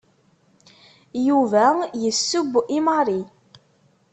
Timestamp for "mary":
2.85-3.21